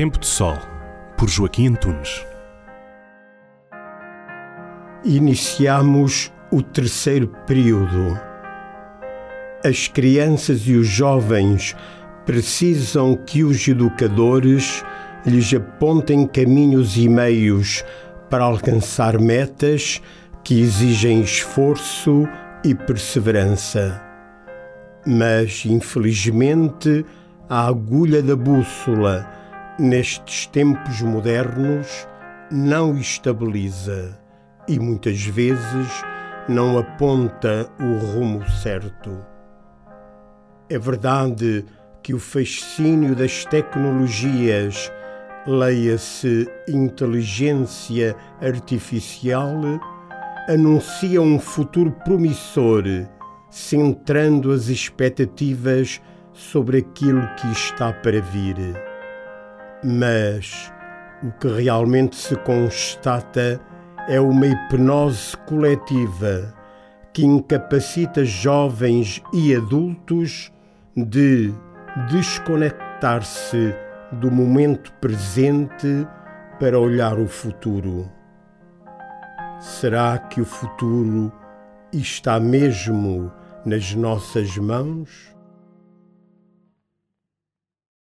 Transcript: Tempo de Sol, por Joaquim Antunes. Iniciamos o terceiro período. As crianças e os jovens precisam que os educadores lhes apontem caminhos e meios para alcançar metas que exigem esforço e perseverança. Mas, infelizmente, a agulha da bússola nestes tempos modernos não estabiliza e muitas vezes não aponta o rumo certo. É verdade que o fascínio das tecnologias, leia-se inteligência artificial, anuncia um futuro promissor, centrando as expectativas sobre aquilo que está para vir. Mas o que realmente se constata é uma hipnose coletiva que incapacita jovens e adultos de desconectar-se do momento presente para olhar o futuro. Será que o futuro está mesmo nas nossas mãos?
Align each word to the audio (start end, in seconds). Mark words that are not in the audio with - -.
Tempo 0.00 0.18
de 0.18 0.26
Sol, 0.26 0.56
por 1.14 1.28
Joaquim 1.28 1.66
Antunes. 1.66 2.24
Iniciamos 5.04 6.32
o 6.50 6.62
terceiro 6.62 7.28
período. 7.46 8.18
As 9.62 9.88
crianças 9.88 10.62
e 10.62 10.72
os 10.72 10.86
jovens 10.86 11.76
precisam 12.24 13.14
que 13.14 13.44
os 13.44 13.68
educadores 13.68 14.82
lhes 15.26 15.52
apontem 15.52 16.26
caminhos 16.26 16.96
e 16.96 17.06
meios 17.06 17.84
para 18.30 18.44
alcançar 18.44 19.20
metas 19.20 20.00
que 20.42 20.62
exigem 20.62 21.20
esforço 21.20 22.26
e 22.64 22.74
perseverança. 22.74 24.02
Mas, 25.06 25.66
infelizmente, 25.66 27.04
a 27.50 27.66
agulha 27.66 28.22
da 28.22 28.34
bússola 28.34 29.39
nestes 29.80 30.46
tempos 30.46 31.00
modernos 31.00 32.06
não 32.52 32.98
estabiliza 32.98 34.18
e 34.68 34.78
muitas 34.78 35.24
vezes 35.24 36.04
não 36.46 36.76
aponta 36.76 37.66
o 37.80 37.96
rumo 38.12 38.46
certo. 38.50 39.24
É 40.68 40.78
verdade 40.78 41.64
que 42.02 42.12
o 42.12 42.18
fascínio 42.18 43.16
das 43.16 43.46
tecnologias, 43.46 44.92
leia-se 45.46 46.46
inteligência 46.68 48.14
artificial, 48.42 49.54
anuncia 50.46 51.22
um 51.22 51.38
futuro 51.38 51.90
promissor, 52.04 52.84
centrando 53.50 54.52
as 54.52 54.68
expectativas 54.68 56.02
sobre 56.34 56.78
aquilo 56.78 57.26
que 57.36 57.50
está 57.50 57.92
para 57.92 58.20
vir. 58.20 58.89
Mas 59.82 60.72
o 61.22 61.30
que 61.32 61.48
realmente 61.48 62.16
se 62.16 62.36
constata 62.36 63.60
é 64.08 64.20
uma 64.20 64.46
hipnose 64.46 65.36
coletiva 65.46 66.54
que 67.12 67.24
incapacita 67.24 68.24
jovens 68.24 69.22
e 69.32 69.54
adultos 69.54 70.52
de 70.96 71.52
desconectar-se 72.10 73.74
do 74.12 74.30
momento 74.30 74.92
presente 75.00 76.06
para 76.58 76.78
olhar 76.78 77.18
o 77.18 77.26
futuro. 77.26 78.10
Será 79.60 80.18
que 80.18 80.40
o 80.40 80.44
futuro 80.44 81.32
está 81.92 82.38
mesmo 82.38 83.32
nas 83.64 83.94
nossas 83.94 84.56
mãos? 84.56 85.34